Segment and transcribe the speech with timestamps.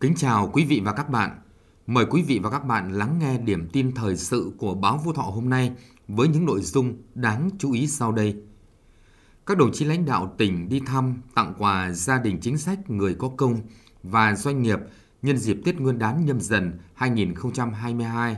[0.00, 1.38] Kính chào quý vị và các bạn.
[1.86, 5.12] Mời quý vị và các bạn lắng nghe điểm tin thời sự của báo Phú
[5.12, 5.72] Thọ hôm nay
[6.08, 8.36] với những nội dung đáng chú ý sau đây.
[9.46, 13.14] Các đồng chí lãnh đạo tỉnh đi thăm, tặng quà gia đình chính sách người
[13.14, 13.60] có công
[14.02, 14.78] và doanh nghiệp
[15.22, 18.36] nhân dịp Tết Nguyên đán nhâm dần 2022.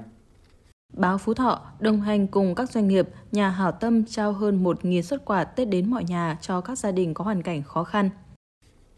[0.96, 5.02] Báo Phú Thọ đồng hành cùng các doanh nghiệp, nhà hảo tâm trao hơn 1.000
[5.02, 8.10] xuất quà Tết đến mọi nhà cho các gia đình có hoàn cảnh khó khăn.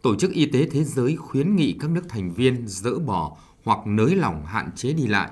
[0.01, 3.87] Tổ chức Y tế Thế giới khuyến nghị các nước thành viên dỡ bỏ hoặc
[3.87, 5.29] nới lỏng hạn chế đi lại.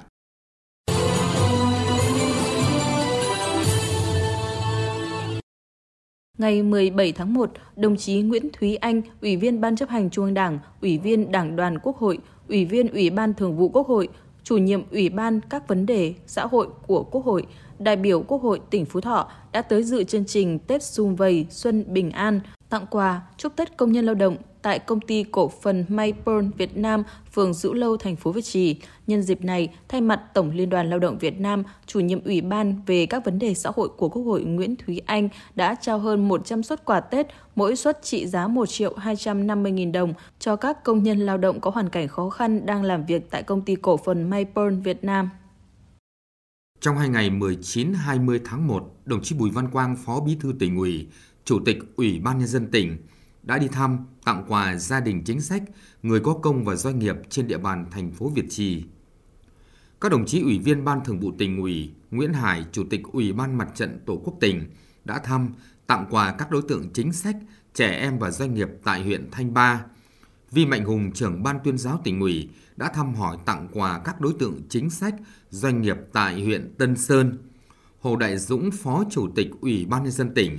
[6.39, 10.25] Ngày 17 tháng 1, đồng chí Nguyễn Thúy Anh, Ủy viên Ban chấp hành Trung
[10.25, 12.17] ương Đảng, Ủy viên Đảng đoàn Quốc hội,
[12.49, 14.07] Ủy viên Ủy ban Thường vụ Quốc hội,
[14.43, 17.45] chủ nhiệm Ủy ban các vấn đề xã hội của Quốc hội,
[17.79, 21.45] đại biểu Quốc hội tỉnh Phú Thọ đã tới dự chương trình Tết Xung Vầy
[21.49, 25.51] Xuân Bình An, tặng quà chúc Tết công nhân lao động tại công ty cổ
[25.61, 28.81] phần Maypearl Việt Nam, phường Dữ Lâu, thành phố Việt Trì.
[29.07, 32.41] Nhân dịp này, thay mặt Tổng Liên đoàn Lao động Việt Nam, chủ nhiệm Ủy
[32.41, 35.99] ban về các vấn đề xã hội của Quốc hội Nguyễn Thúy Anh đã trao
[35.99, 40.55] hơn 100 suất quà Tết, mỗi suất trị giá 1 triệu 250 nghìn đồng cho
[40.55, 43.61] các công nhân lao động có hoàn cảnh khó khăn đang làm việc tại công
[43.61, 45.29] ty cổ phần Maypearl Việt Nam.
[46.81, 50.77] Trong hai ngày 19-20 tháng 1, đồng chí Bùi Văn Quang, Phó Bí thư tỉnh
[50.77, 51.07] ủy,
[51.49, 52.97] Chủ tịch Ủy ban Nhân dân tỉnh
[53.43, 55.63] đã đi thăm, tặng quà gia đình chính sách,
[56.03, 58.83] người có công và doanh nghiệp trên địa bàn thành phố Việt Trì.
[60.01, 63.33] Các đồng chí Ủy viên Ban Thường vụ tỉnh ủy, Nguyễn Hải, Chủ tịch Ủy
[63.33, 64.63] ban Mặt trận Tổ quốc tỉnh
[65.05, 65.49] đã thăm,
[65.87, 67.35] tặng quà các đối tượng chính sách,
[67.73, 69.85] trẻ em và doanh nghiệp tại huyện Thanh Ba.
[70.51, 74.21] Vi Mạnh Hùng, trưởng Ban tuyên giáo tỉnh ủy, đã thăm hỏi tặng quà các
[74.21, 75.15] đối tượng chính sách,
[75.49, 77.37] doanh nghiệp tại huyện Tân Sơn.
[77.99, 80.57] Hồ Đại Dũng, Phó Chủ tịch Ủy ban Nhân dân tỉnh,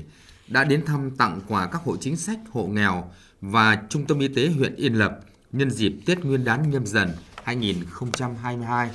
[0.50, 4.28] đã đến thăm tặng quà các hộ chính sách, hộ nghèo và Trung tâm Y
[4.28, 5.20] tế huyện Yên Lập
[5.52, 7.10] nhân dịp Tết Nguyên đán nhâm dần
[7.44, 8.90] 2022.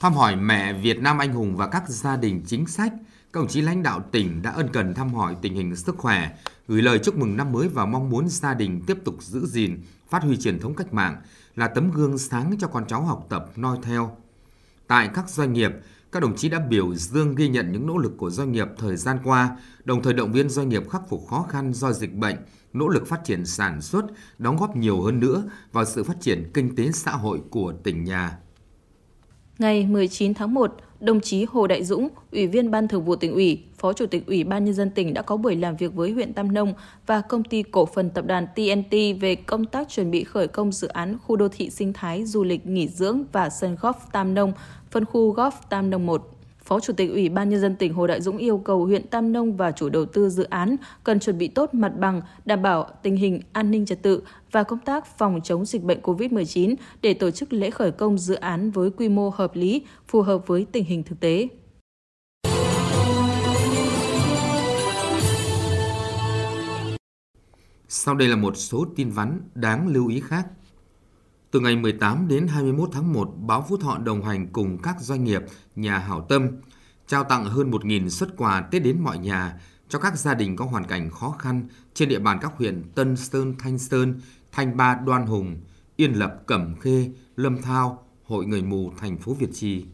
[0.00, 2.92] Thăm hỏi mẹ Việt Nam anh hùng và các gia đình chính sách,
[3.32, 6.30] các đồng chí lãnh đạo tỉnh đã ân cần thăm hỏi tình hình sức khỏe,
[6.68, 9.82] gửi lời chúc mừng năm mới và mong muốn gia đình tiếp tục giữ gìn,
[10.08, 11.16] phát huy truyền thống cách mạng,
[11.56, 14.16] là tấm gương sáng cho con cháu học tập noi theo.
[14.86, 15.70] Tại các doanh nghiệp,
[16.14, 18.96] các đồng chí đã biểu dương ghi nhận những nỗ lực của doanh nghiệp thời
[18.96, 22.36] gian qua, đồng thời động viên doanh nghiệp khắc phục khó khăn do dịch bệnh,
[22.72, 24.04] nỗ lực phát triển sản xuất,
[24.38, 25.42] đóng góp nhiều hơn nữa
[25.72, 28.38] vào sự phát triển kinh tế xã hội của tỉnh nhà.
[29.58, 33.32] Ngày 19 tháng 1, đồng chí Hồ Đại Dũng, Ủy viên Ban Thường vụ tỉnh
[33.32, 36.10] ủy, Phó Chủ tịch Ủy ban Nhân dân tỉnh đã có buổi làm việc với
[36.10, 36.74] huyện Tam Nông
[37.06, 40.72] và công ty cổ phần tập đoàn TNT về công tác chuẩn bị khởi công
[40.72, 44.34] dự án khu đô thị sinh thái du lịch nghỉ dưỡng và sân golf Tam
[44.34, 44.52] Nông,
[44.90, 46.33] phân khu golf Tam Nông 1.
[46.64, 49.32] Phó Chủ tịch Ủy ban Nhân dân tỉnh Hồ Đại Dũng yêu cầu huyện Tam
[49.32, 52.90] Nông và chủ đầu tư dự án cần chuẩn bị tốt mặt bằng, đảm bảo
[53.02, 57.14] tình hình an ninh trật tự và công tác phòng chống dịch bệnh COVID-19 để
[57.14, 60.66] tổ chức lễ khởi công dự án với quy mô hợp lý, phù hợp với
[60.72, 61.48] tình hình thực tế.
[67.88, 70.46] Sau đây là một số tin vắn đáng lưu ý khác.
[71.54, 75.24] Từ ngày 18 đến 21 tháng 1, báo Phú Thọ đồng hành cùng các doanh
[75.24, 75.42] nghiệp,
[75.76, 76.48] nhà hảo tâm,
[77.06, 80.64] trao tặng hơn 1.000 xuất quà Tết đến mọi nhà cho các gia đình có
[80.64, 84.20] hoàn cảnh khó khăn trên địa bàn các huyện Tân Sơn, Thanh Sơn,
[84.52, 85.56] Thanh Ba, Đoan Hùng,
[85.96, 89.84] Yên Lập, Cẩm Khê, Lâm Thao, Hội Người Mù thành phố Việt Trì.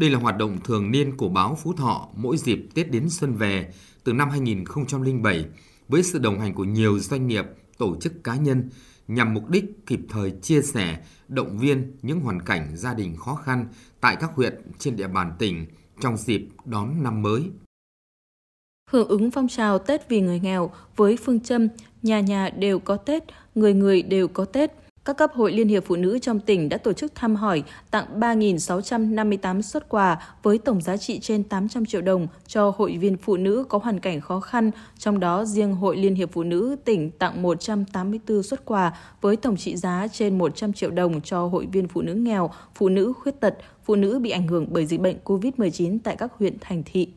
[0.00, 3.34] Đây là hoạt động thường niên của báo Phú Thọ mỗi dịp Tết đến xuân
[3.34, 3.72] về
[4.04, 5.46] từ năm 2007
[5.88, 7.44] với sự đồng hành của nhiều doanh nghiệp,
[7.78, 8.68] tổ chức cá nhân
[9.14, 13.34] nhằm mục đích kịp thời chia sẻ, động viên những hoàn cảnh gia đình khó
[13.34, 13.66] khăn
[14.00, 15.66] tại các huyện trên địa bàn tỉnh
[16.00, 17.42] trong dịp đón năm mới.
[18.90, 21.68] Hưởng ứng phong trào Tết vì người nghèo với phương châm
[22.02, 23.22] nhà nhà đều có Tết,
[23.54, 24.72] người người đều có Tết,
[25.04, 28.20] các cấp hội Liên hiệp Phụ nữ trong tỉnh đã tổ chức thăm hỏi, tặng
[28.20, 33.36] 3.658 xuất quà với tổng giá trị trên 800 triệu đồng cho hội viên phụ
[33.36, 37.10] nữ có hoàn cảnh khó khăn, trong đó riêng Hội Liên hiệp Phụ nữ tỉnh
[37.10, 41.88] tặng 184 xuất quà với tổng trị giá trên 100 triệu đồng cho hội viên
[41.88, 45.16] phụ nữ nghèo, phụ nữ khuyết tật, phụ nữ bị ảnh hưởng bởi dịch bệnh
[45.24, 47.08] COVID-19 tại các huyện thành thị.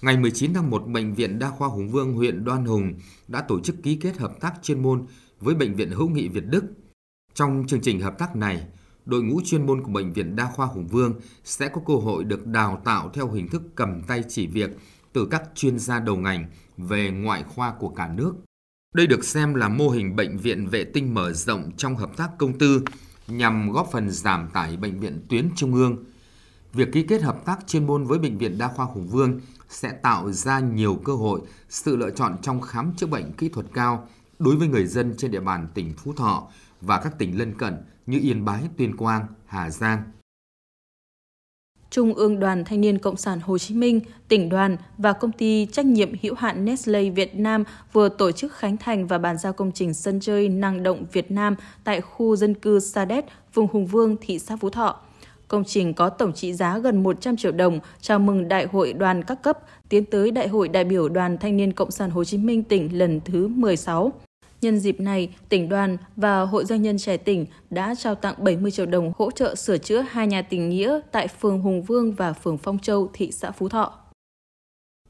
[0.00, 2.94] Ngày 19 tháng 1, Bệnh viện Đa khoa Hùng Vương, huyện Đoan Hùng
[3.28, 5.06] đã tổ chức ký kết hợp tác chuyên môn
[5.44, 6.64] với Bệnh viện Hữu nghị Việt Đức.
[7.34, 8.66] Trong chương trình hợp tác này,
[9.04, 12.24] đội ngũ chuyên môn của Bệnh viện Đa khoa Hùng Vương sẽ có cơ hội
[12.24, 14.70] được đào tạo theo hình thức cầm tay chỉ việc
[15.12, 16.46] từ các chuyên gia đầu ngành
[16.76, 18.34] về ngoại khoa của cả nước.
[18.94, 22.30] Đây được xem là mô hình bệnh viện vệ tinh mở rộng trong hợp tác
[22.38, 22.82] công tư
[23.28, 26.04] nhằm góp phần giảm tải bệnh viện tuyến trung ương.
[26.72, 29.90] Việc ký kết hợp tác chuyên môn với Bệnh viện Đa khoa Hùng Vương sẽ
[30.02, 34.08] tạo ra nhiều cơ hội, sự lựa chọn trong khám chữa bệnh kỹ thuật cao
[34.38, 36.48] đối với người dân trên địa bàn tỉnh Phú Thọ
[36.80, 37.74] và các tỉnh lân cận
[38.06, 40.02] như Yên Bái, Tuyên Quang, Hà Giang.
[41.90, 45.66] Trung ương Đoàn Thanh niên Cộng sản Hồ Chí Minh, tỉnh đoàn và công ty
[45.72, 49.52] trách nhiệm hữu hạn Nestle Việt Nam vừa tổ chức khánh thành và bàn giao
[49.52, 53.68] công trình sân chơi năng động Việt Nam tại khu dân cư Sa Đéc, vùng
[53.72, 55.00] Hùng Vương, thị xã Phú Thọ.
[55.54, 59.24] Công trình có tổng trị giá gần 100 triệu đồng chào mừng Đại hội đoàn
[59.24, 59.58] các cấp
[59.88, 62.98] tiến tới Đại hội đại biểu Đoàn Thanh niên Cộng sản Hồ Chí Minh tỉnh
[62.98, 64.12] lần thứ 16.
[64.60, 68.70] Nhân dịp này, tỉnh đoàn và Hội doanh nhân trẻ tỉnh đã trao tặng 70
[68.70, 72.32] triệu đồng hỗ trợ sửa chữa hai nhà tình nghĩa tại phường Hùng Vương và
[72.32, 73.92] phường Phong Châu, thị xã Phú Thọ.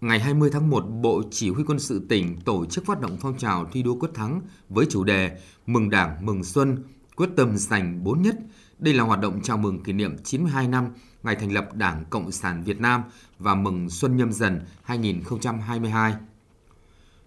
[0.00, 3.38] Ngày 20 tháng 1, Bộ Chỉ huy quân sự tỉnh tổ chức phát động phong
[3.38, 5.30] trào thi đua quyết thắng với chủ đề
[5.66, 6.76] Mừng Đảng, Mừng Xuân,
[7.16, 8.36] quyết tâm giành bốn nhất.
[8.78, 10.88] Đây là hoạt động chào mừng kỷ niệm 92 năm
[11.22, 13.02] ngày thành lập Đảng Cộng sản Việt Nam
[13.38, 16.14] và mừng Xuân Nhâm Dần 2022.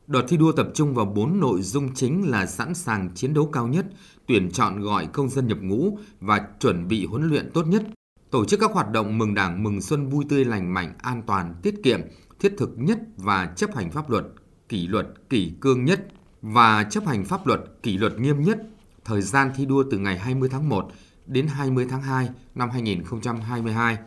[0.08, 3.50] Đợt thi đua tập trung vào 4 nội dung chính là sẵn sàng chiến đấu
[3.54, 3.86] cao nhất,
[4.26, 7.84] tuyển chọn gọi công dân nhập ngũ và chuẩn bị huấn luyện tốt nhất.
[8.32, 11.56] Tổ chức các hoạt động mừng Đảng, mừng Xuân vui tươi lành mạnh, an toàn,
[11.64, 12.02] tiết kiệm,
[12.40, 14.26] thiết thực nhất và chấp hành pháp luật,
[14.70, 16.08] kỷ luật, kỷ cương nhất
[16.42, 18.60] và chấp hành pháp luật, kỷ luật nghiêm nhất.
[19.06, 20.92] Thời gian thi đua từ ngày 20 tháng 1
[21.28, 23.98] đến 20 tháng 2 năm 2022.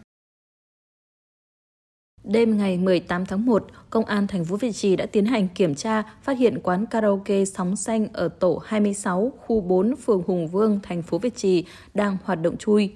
[2.24, 5.74] Đêm ngày 18 tháng 1, Công an thành phố Việt Trì đã tiến hành kiểm
[5.74, 10.80] tra, phát hiện quán karaoke Sóng Xanh ở tổ 26, khu 4, phường Hùng Vương,
[10.82, 11.64] thành phố Việt Trì
[11.94, 12.92] đang hoạt động chui.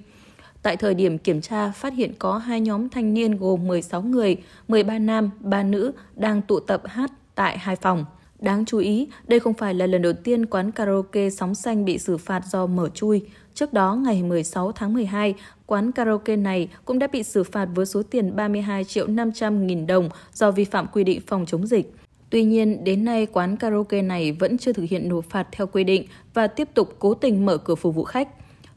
[0.61, 4.37] Tại thời điểm kiểm tra, phát hiện có hai nhóm thanh niên gồm 16 người,
[4.67, 8.05] 13 nam, 3 nữ đang tụ tập hát tại hai phòng.
[8.39, 11.97] Đáng chú ý, đây không phải là lần đầu tiên quán karaoke Sóng Xanh bị
[11.97, 13.25] xử phạt do mở chui.
[13.53, 15.33] Trước đó, ngày 16 tháng 12,
[15.65, 19.87] quán karaoke này cũng đã bị xử phạt với số tiền 32 triệu 500 nghìn
[19.87, 21.93] đồng do vi phạm quy định phòng chống dịch.
[22.29, 25.83] Tuy nhiên, đến nay quán karaoke này vẫn chưa thực hiện nộp phạt theo quy
[25.83, 28.29] định và tiếp tục cố tình mở cửa phục vụ khách.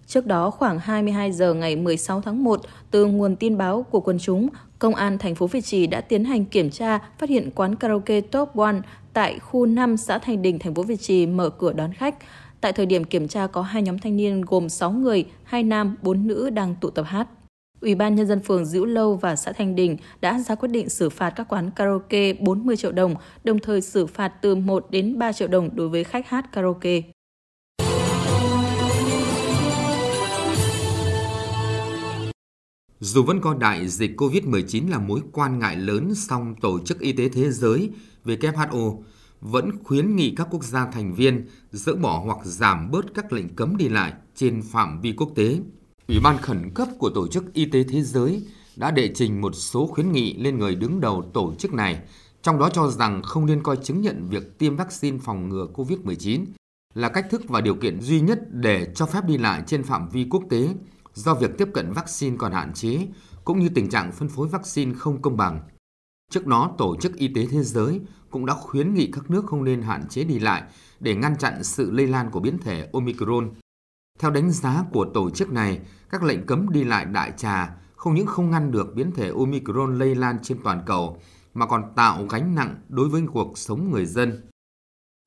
[0.07, 4.19] Trước đó, khoảng 22 giờ ngày 16 tháng 1, từ nguồn tin báo của quần
[4.19, 7.75] chúng, Công an thành phố Việt Trì đã tiến hành kiểm tra, phát hiện quán
[7.75, 8.77] karaoke Top One
[9.13, 12.15] tại khu 5 xã Thành Đình, thành phố Việt Trì mở cửa đón khách.
[12.61, 15.97] Tại thời điểm kiểm tra có hai nhóm thanh niên gồm 6 người, hai nam,
[16.03, 17.29] 4 nữ đang tụ tập hát.
[17.81, 20.89] Ủy ban Nhân dân phường Dữ Lâu và xã Thanh Đình đã ra quyết định
[20.89, 23.15] xử phạt các quán karaoke 40 triệu đồng,
[23.45, 27.03] đồng thời xử phạt từ 1 đến 3 triệu đồng đối với khách hát karaoke.
[33.01, 37.13] Dù vẫn có đại dịch COVID-19 là mối quan ngại lớn, song Tổ chức Y
[37.13, 37.91] tế Thế giới
[38.25, 39.03] WHO
[39.41, 43.49] vẫn khuyến nghị các quốc gia thành viên dỡ bỏ hoặc giảm bớt các lệnh
[43.49, 45.61] cấm đi lại trên phạm vi quốc tế.
[46.09, 48.43] Ủy ban khẩn cấp của Tổ chức Y tế Thế giới
[48.77, 52.01] đã đệ trình một số khuyến nghị lên người đứng đầu tổ chức này,
[52.43, 56.45] trong đó cho rằng không nên coi chứng nhận việc tiêm vaccine phòng ngừa COVID-19
[56.95, 60.09] là cách thức và điều kiện duy nhất để cho phép đi lại trên phạm
[60.09, 60.69] vi quốc tế
[61.19, 63.07] do việc tiếp cận vaccine còn hạn chế,
[63.45, 65.61] cũng như tình trạng phân phối vaccine không công bằng.
[66.31, 68.01] Trước đó, Tổ chức Y tế Thế giới
[68.31, 70.63] cũng đã khuyến nghị các nước không nên hạn chế đi lại
[71.01, 73.51] để ngăn chặn sự lây lan của biến thể Omicron.
[74.19, 75.81] Theo đánh giá của tổ chức này,
[76.11, 79.99] các lệnh cấm đi lại đại trà không những không ngăn được biến thể Omicron
[79.99, 81.21] lây lan trên toàn cầu,
[81.55, 84.43] mà còn tạo gánh nặng đối với cuộc sống người dân.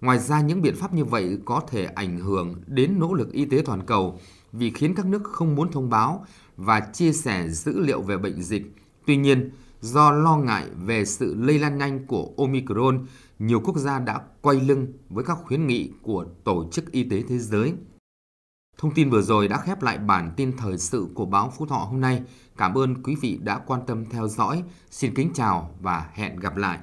[0.01, 3.45] Ngoài ra, những biện pháp như vậy có thể ảnh hưởng đến nỗ lực y
[3.45, 4.19] tế toàn cầu
[4.53, 6.25] vì khiến các nước không muốn thông báo
[6.57, 8.75] và chia sẻ dữ liệu về bệnh dịch.
[9.05, 9.49] Tuy nhiên,
[9.81, 13.05] do lo ngại về sự lây lan nhanh của Omicron,
[13.39, 17.23] nhiều quốc gia đã quay lưng với các khuyến nghị của Tổ chức Y tế
[17.29, 17.73] Thế giới.
[18.77, 21.75] Thông tin vừa rồi đã khép lại bản tin thời sự của báo Phú Thọ
[21.77, 22.23] hôm nay.
[22.57, 24.63] Cảm ơn quý vị đã quan tâm theo dõi.
[24.91, 26.79] Xin kính chào và hẹn gặp lại.